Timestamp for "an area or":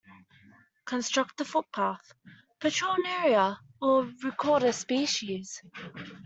2.95-4.09